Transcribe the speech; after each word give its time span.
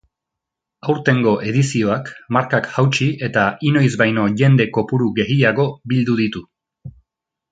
Aurtengo 0.91 1.33
edizioak 1.49 2.07
markak 2.37 2.69
hautsi 2.77 3.09
eta 3.29 3.43
inoiz 3.71 3.91
baino 4.03 4.25
jende 4.41 4.67
kopuru 4.79 5.13
gehiago 5.23 5.67
bildu 5.93 6.17
ditu. 6.25 6.45